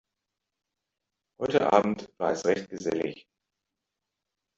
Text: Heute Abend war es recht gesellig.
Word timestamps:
Heute 1.39 1.71
Abend 1.73 2.09
war 2.17 2.31
es 2.31 2.43
recht 2.45 2.67
gesellig. 2.71 3.27